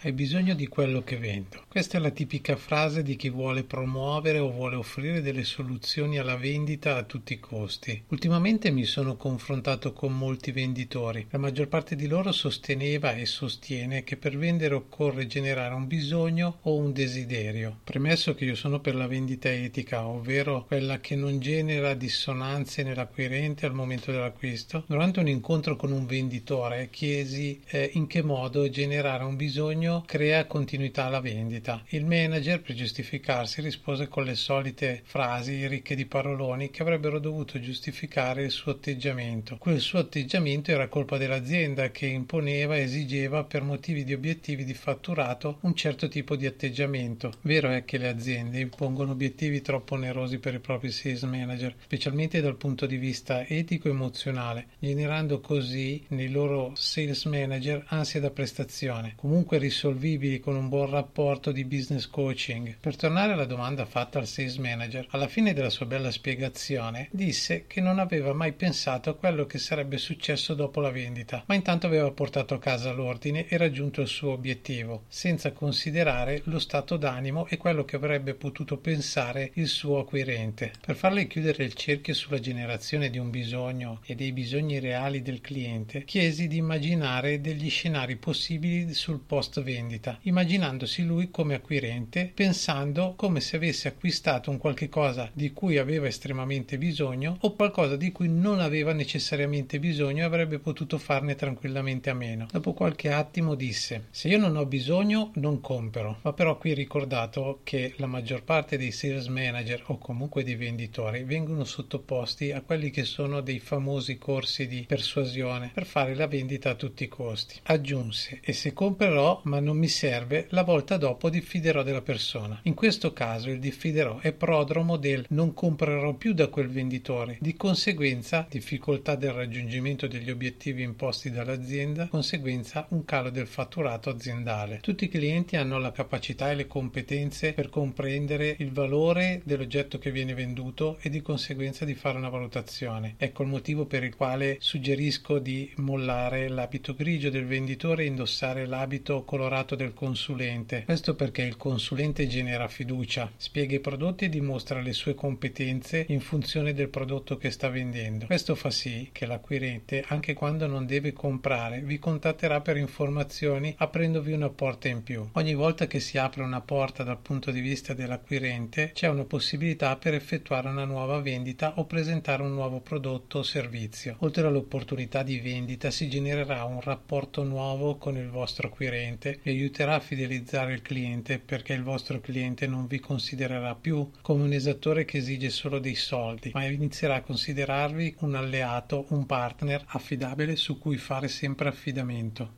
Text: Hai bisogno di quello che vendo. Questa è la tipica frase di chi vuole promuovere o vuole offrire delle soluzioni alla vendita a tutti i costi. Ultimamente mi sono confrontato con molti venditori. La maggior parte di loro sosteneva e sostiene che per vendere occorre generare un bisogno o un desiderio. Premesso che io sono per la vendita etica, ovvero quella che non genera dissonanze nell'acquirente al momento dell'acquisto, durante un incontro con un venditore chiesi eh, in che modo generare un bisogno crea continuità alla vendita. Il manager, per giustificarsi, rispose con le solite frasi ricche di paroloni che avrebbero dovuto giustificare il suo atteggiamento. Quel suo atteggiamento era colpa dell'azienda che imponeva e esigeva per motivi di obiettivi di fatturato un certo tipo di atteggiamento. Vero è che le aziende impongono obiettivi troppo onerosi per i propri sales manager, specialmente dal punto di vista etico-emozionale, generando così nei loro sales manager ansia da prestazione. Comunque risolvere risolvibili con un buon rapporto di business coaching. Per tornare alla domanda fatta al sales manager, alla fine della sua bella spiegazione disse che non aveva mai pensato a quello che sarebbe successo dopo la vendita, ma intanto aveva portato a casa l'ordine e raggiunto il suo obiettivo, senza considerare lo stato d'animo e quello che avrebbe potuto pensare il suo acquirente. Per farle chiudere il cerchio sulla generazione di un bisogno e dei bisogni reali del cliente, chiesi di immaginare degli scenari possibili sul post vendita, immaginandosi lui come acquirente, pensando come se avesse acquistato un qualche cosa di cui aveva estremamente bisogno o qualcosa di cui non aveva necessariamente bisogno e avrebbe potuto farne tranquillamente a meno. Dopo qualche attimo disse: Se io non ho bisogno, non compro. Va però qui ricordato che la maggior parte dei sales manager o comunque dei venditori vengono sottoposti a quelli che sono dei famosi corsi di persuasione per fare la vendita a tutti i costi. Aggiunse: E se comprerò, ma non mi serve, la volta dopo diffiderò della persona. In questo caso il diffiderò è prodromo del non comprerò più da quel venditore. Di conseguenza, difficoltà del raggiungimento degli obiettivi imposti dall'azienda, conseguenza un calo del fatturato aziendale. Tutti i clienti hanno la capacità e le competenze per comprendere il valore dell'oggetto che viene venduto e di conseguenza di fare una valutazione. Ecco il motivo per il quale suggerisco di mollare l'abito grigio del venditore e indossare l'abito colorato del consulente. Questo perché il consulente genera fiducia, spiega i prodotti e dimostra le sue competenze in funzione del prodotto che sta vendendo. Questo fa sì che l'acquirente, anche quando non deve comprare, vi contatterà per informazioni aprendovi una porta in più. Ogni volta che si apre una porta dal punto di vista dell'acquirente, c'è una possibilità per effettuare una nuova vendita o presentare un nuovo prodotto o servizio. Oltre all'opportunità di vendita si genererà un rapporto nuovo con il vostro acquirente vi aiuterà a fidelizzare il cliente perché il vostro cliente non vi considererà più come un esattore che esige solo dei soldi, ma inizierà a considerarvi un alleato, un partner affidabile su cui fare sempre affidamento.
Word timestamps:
Hai 0.00 0.12
bisogno 0.12 0.54
di 0.54 0.68
quello 0.68 1.02
che 1.02 1.16
vendo. 1.16 1.64
Questa 1.66 1.98
è 1.98 2.00
la 2.00 2.10
tipica 2.10 2.54
frase 2.54 3.02
di 3.02 3.16
chi 3.16 3.30
vuole 3.30 3.64
promuovere 3.64 4.38
o 4.38 4.48
vuole 4.48 4.76
offrire 4.76 5.20
delle 5.20 5.42
soluzioni 5.42 6.18
alla 6.18 6.36
vendita 6.36 6.94
a 6.94 7.02
tutti 7.02 7.32
i 7.32 7.40
costi. 7.40 8.04
Ultimamente 8.06 8.70
mi 8.70 8.84
sono 8.84 9.16
confrontato 9.16 9.92
con 9.92 10.16
molti 10.16 10.52
venditori. 10.52 11.26
La 11.30 11.38
maggior 11.38 11.66
parte 11.66 11.96
di 11.96 12.06
loro 12.06 12.30
sosteneva 12.30 13.14
e 13.14 13.26
sostiene 13.26 14.04
che 14.04 14.16
per 14.16 14.38
vendere 14.38 14.76
occorre 14.76 15.26
generare 15.26 15.74
un 15.74 15.88
bisogno 15.88 16.58
o 16.62 16.76
un 16.76 16.92
desiderio. 16.92 17.80
Premesso 17.82 18.36
che 18.36 18.44
io 18.44 18.54
sono 18.54 18.78
per 18.78 18.94
la 18.94 19.08
vendita 19.08 19.52
etica, 19.52 20.06
ovvero 20.06 20.64
quella 20.66 21.00
che 21.00 21.16
non 21.16 21.40
genera 21.40 21.94
dissonanze 21.94 22.84
nell'acquirente 22.84 23.66
al 23.66 23.74
momento 23.74 24.12
dell'acquisto, 24.12 24.84
durante 24.86 25.18
un 25.18 25.26
incontro 25.26 25.74
con 25.74 25.90
un 25.90 26.06
venditore 26.06 26.88
chiesi 26.88 27.60
eh, 27.66 27.90
in 27.94 28.06
che 28.06 28.22
modo 28.22 28.70
generare 28.70 29.24
un 29.24 29.34
bisogno 29.34 29.86
crea 30.06 30.46
continuità 30.46 31.04
alla 31.04 31.20
vendita. 31.20 31.82
Il 31.88 32.04
manager, 32.04 32.60
per 32.60 32.74
giustificarsi, 32.74 33.60
rispose 33.60 34.08
con 34.08 34.24
le 34.24 34.34
solite 34.34 35.02
frasi 35.04 35.66
ricche 35.66 35.94
di 35.94 36.06
paroloni 36.06 36.70
che 36.70 36.82
avrebbero 36.82 37.18
dovuto 37.18 37.58
giustificare 37.60 38.44
il 38.44 38.50
suo 38.50 38.72
atteggiamento. 38.72 39.56
Quel 39.58 39.80
suo 39.80 40.00
atteggiamento 40.00 40.70
era 40.70 40.88
colpa 40.88 41.16
dell'azienda 41.16 41.90
che 41.90 42.06
imponeva 42.06 42.76
e 42.76 42.82
esigeva 42.82 43.44
per 43.44 43.62
motivi 43.62 44.04
di 44.04 44.12
obiettivi 44.12 44.64
di 44.64 44.74
fatturato 44.74 45.58
un 45.62 45.74
certo 45.74 46.08
tipo 46.08 46.36
di 46.36 46.46
atteggiamento. 46.46 47.32
Vero 47.42 47.70
è 47.70 47.84
che 47.84 47.98
le 47.98 48.08
aziende 48.08 48.60
impongono 48.60 49.12
obiettivi 49.12 49.62
troppo 49.62 49.94
onerosi 49.94 50.38
per 50.38 50.54
i 50.54 50.60
propri 50.60 50.90
sales 50.90 51.22
manager, 51.22 51.74
specialmente 51.82 52.40
dal 52.40 52.56
punto 52.56 52.86
di 52.86 52.96
vista 52.96 53.46
etico-emozionale, 53.46 54.68
generando 54.78 55.40
così 55.40 56.04
nei 56.08 56.30
loro 56.30 56.72
sales 56.74 57.24
manager 57.24 57.84
ansia 57.88 58.20
da 58.20 58.30
prestazione. 58.30 59.14
Comunque 59.16 59.58
risolvere 59.58 59.76
risolvibili 59.78 60.40
con 60.40 60.56
un 60.56 60.68
buon 60.68 60.90
rapporto 60.90 61.52
di 61.52 61.64
business 61.64 62.08
coaching. 62.08 62.78
Per 62.80 62.96
tornare 62.96 63.34
alla 63.34 63.44
domanda 63.44 63.84
fatta 63.84 64.18
al 64.18 64.26
sales 64.26 64.56
manager, 64.56 65.06
alla 65.10 65.28
fine 65.28 65.52
della 65.54 65.70
sua 65.70 65.86
bella 65.86 66.10
spiegazione 66.10 67.06
disse 67.12 67.66
che 67.68 67.80
non 67.80 68.00
aveva 68.00 68.32
mai 68.32 68.54
pensato 68.54 69.08
a 69.08 69.14
quello 69.14 69.46
che 69.46 69.58
sarebbe 69.58 69.96
successo 69.96 70.54
dopo 70.54 70.80
la 70.80 70.90
vendita, 70.90 71.44
ma 71.46 71.54
intanto 71.54 71.86
aveva 71.86 72.10
portato 72.10 72.54
a 72.54 72.58
casa 72.58 72.90
l'ordine 72.90 73.46
e 73.46 73.56
raggiunto 73.56 74.00
il 74.00 74.08
suo 74.08 74.32
obiettivo, 74.32 75.04
senza 75.06 75.52
considerare 75.52 76.40
lo 76.46 76.58
stato 76.58 76.96
d'animo 76.96 77.46
e 77.46 77.56
quello 77.56 77.84
che 77.84 77.94
avrebbe 77.94 78.34
potuto 78.34 78.78
pensare 78.78 79.52
il 79.54 79.68
suo 79.68 80.00
acquirente. 80.00 80.72
Per 80.84 80.96
farle 80.96 81.28
chiudere 81.28 81.62
il 81.62 81.74
cerchio 81.74 82.14
sulla 82.14 82.40
generazione 82.40 83.10
di 83.10 83.18
un 83.18 83.30
bisogno 83.30 84.00
e 84.04 84.16
dei 84.16 84.32
bisogni 84.32 84.80
reali 84.80 85.22
del 85.22 85.40
cliente, 85.40 86.02
chiesi 86.04 86.48
di 86.48 86.56
immaginare 86.56 87.40
degli 87.40 87.70
scenari 87.70 88.16
possibili 88.16 88.92
sul 88.92 89.20
post 89.20 89.66
vendita, 89.68 90.18
immaginandosi 90.22 91.04
lui 91.04 91.30
come 91.30 91.54
acquirente, 91.54 92.30
pensando 92.34 93.12
come 93.16 93.40
se 93.40 93.56
avesse 93.56 93.88
acquistato 93.88 94.50
un 94.50 94.56
qualche 94.56 94.88
cosa 94.88 95.30
di 95.34 95.52
cui 95.52 95.76
aveva 95.76 96.06
estremamente 96.06 96.78
bisogno 96.78 97.36
o 97.40 97.52
qualcosa 97.52 97.96
di 97.96 98.10
cui 98.10 98.28
non 98.28 98.60
aveva 98.60 98.94
necessariamente 98.94 99.78
bisogno 99.78 100.22
e 100.22 100.26
avrebbe 100.26 100.58
potuto 100.58 100.96
farne 100.96 101.34
tranquillamente 101.34 102.08
a 102.08 102.14
meno. 102.14 102.46
Dopo 102.50 102.72
qualche 102.72 103.12
attimo 103.12 103.54
disse: 103.54 104.06
Se 104.10 104.28
io 104.28 104.38
non 104.38 104.56
ho 104.56 104.64
bisogno, 104.64 105.32
non 105.34 105.60
compro. 105.60 106.18
Va 106.22 106.32
però 106.32 106.56
qui 106.56 106.72
ricordato 106.72 107.60
che 107.62 107.92
la 107.96 108.06
maggior 108.06 108.44
parte 108.44 108.78
dei 108.78 108.90
sales 108.90 109.26
manager 109.26 109.82
o 109.88 109.98
comunque 109.98 110.44
dei 110.44 110.54
venditori 110.54 111.24
vengono 111.24 111.64
sottoposti 111.64 112.52
a 112.52 112.62
quelli 112.62 112.90
che 112.90 113.04
sono 113.04 113.42
dei 113.42 113.58
famosi 113.58 114.16
corsi 114.16 114.66
di 114.66 114.84
persuasione 114.88 115.72
per 115.74 115.84
fare 115.84 116.14
la 116.14 116.26
vendita 116.26 116.70
a 116.70 116.74
tutti 116.74 117.04
i 117.04 117.08
costi. 117.08 117.60
Aggiunse: 117.64 118.40
E 118.40 118.54
se 118.54 118.72
comprerò, 118.72 119.42
ma 119.44 119.57
non 119.60 119.76
mi 119.76 119.88
serve, 119.88 120.46
la 120.50 120.62
volta 120.62 120.96
dopo 120.96 121.28
diffiderò 121.28 121.82
della 121.82 122.02
persona. 122.02 122.60
In 122.62 122.74
questo 122.74 123.12
caso 123.12 123.50
il 123.50 123.58
diffiderò 123.58 124.20
è 124.20 124.32
prodromo 124.32 124.96
del 124.96 125.24
non 125.30 125.52
comprerò 125.54 126.14
più 126.14 126.32
da 126.32 126.48
quel 126.48 126.68
venditore. 126.68 127.36
Di 127.40 127.56
conseguenza, 127.56 128.46
difficoltà 128.48 129.14
del 129.16 129.32
raggiungimento 129.32 130.06
degli 130.06 130.30
obiettivi 130.30 130.82
imposti 130.82 131.30
dall'azienda, 131.30 132.08
conseguenza 132.08 132.86
un 132.90 133.04
calo 133.04 133.30
del 133.30 133.46
fatturato 133.46 134.10
aziendale. 134.10 134.78
Tutti 134.80 135.04
i 135.04 135.08
clienti 135.08 135.56
hanno 135.56 135.78
la 135.78 135.92
capacità 135.92 136.50
e 136.50 136.54
le 136.54 136.66
competenze 136.66 137.52
per 137.52 137.68
comprendere 137.68 138.56
il 138.58 138.72
valore 138.72 139.40
dell'oggetto 139.44 139.98
che 139.98 140.12
viene 140.12 140.34
venduto 140.34 140.98
e 141.00 141.10
di 141.10 141.20
conseguenza 141.20 141.84
di 141.84 141.94
fare 141.94 142.18
una 142.18 142.28
valutazione. 142.28 143.14
Ecco 143.18 143.42
il 143.42 143.48
motivo 143.48 143.86
per 143.86 144.04
il 144.04 144.14
quale 144.14 144.56
suggerisco 144.60 145.38
di 145.38 145.72
mollare 145.76 146.48
l'abito 146.48 146.94
grigio 146.94 147.30
del 147.30 147.46
venditore 147.46 148.04
e 148.04 148.06
indossare 148.06 148.66
l'abito 148.66 149.24
colorato 149.24 149.47
del 149.48 149.94
consulente. 149.94 150.84
Questo 150.84 151.14
perché 151.14 151.42
il 151.42 151.56
consulente 151.56 152.26
genera 152.26 152.68
fiducia, 152.68 153.30
spiega 153.36 153.76
i 153.76 153.80
prodotti 153.80 154.26
e 154.26 154.28
dimostra 154.28 154.80
le 154.80 154.92
sue 154.92 155.14
competenze 155.14 156.04
in 156.08 156.20
funzione 156.20 156.74
del 156.74 156.90
prodotto 156.90 157.38
che 157.38 157.50
sta 157.50 157.68
vendendo. 157.68 158.26
Questo 158.26 158.54
fa 158.54 158.70
sì 158.70 159.08
che 159.10 159.24
l'acquirente, 159.24 160.04
anche 160.08 160.34
quando 160.34 160.66
non 160.66 160.84
deve 160.84 161.12
comprare, 161.14 161.80
vi 161.80 161.98
contatterà 161.98 162.60
per 162.60 162.76
informazioni 162.76 163.74
aprendovi 163.78 164.32
una 164.32 164.50
porta 164.50 164.88
in 164.88 165.02
più. 165.02 165.26
Ogni 165.32 165.54
volta 165.54 165.86
che 165.86 166.00
si 166.00 166.18
apre 166.18 166.42
una 166.42 166.60
porta 166.60 167.02
dal 167.02 167.18
punto 167.18 167.50
di 167.50 167.60
vista 167.60 167.94
dell'acquirente, 167.94 168.92
c'è 168.92 169.08
una 169.08 169.24
possibilità 169.24 169.96
per 169.96 170.12
effettuare 170.14 170.68
una 170.68 170.84
nuova 170.84 171.20
vendita 171.20 171.72
o 171.76 171.86
presentare 171.86 172.42
un 172.42 172.52
nuovo 172.52 172.80
prodotto 172.80 173.38
o 173.38 173.42
servizio. 173.42 174.16
Oltre 174.20 174.46
all'opportunità 174.46 175.22
di 175.22 175.40
vendita 175.40 175.90
si 175.90 176.08
genererà 176.08 176.64
un 176.64 176.80
rapporto 176.80 177.42
nuovo 177.44 177.96
con 177.96 178.16
il 178.16 178.28
vostro 178.28 178.68
acquirente 178.68 179.37
vi 179.42 179.50
aiuterà 179.50 179.94
a 179.94 180.00
fidelizzare 180.00 180.74
il 180.74 180.82
cliente 180.82 181.38
perché 181.38 181.72
il 181.72 181.82
vostro 181.82 182.20
cliente 182.20 182.66
non 182.66 182.86
vi 182.86 183.00
considererà 183.00 183.74
più 183.74 184.10
come 184.20 184.42
un 184.42 184.52
esattore 184.52 185.04
che 185.04 185.18
esige 185.18 185.50
solo 185.50 185.78
dei 185.78 185.94
soldi, 185.94 186.50
ma 186.54 186.64
inizierà 186.64 187.16
a 187.16 187.22
considerarvi 187.22 188.16
un 188.20 188.34
alleato, 188.34 189.06
un 189.08 189.26
partner 189.26 189.84
affidabile 189.86 190.56
su 190.56 190.78
cui 190.78 190.96
fare 190.96 191.28
sempre 191.28 191.68
affidamento. 191.68 192.57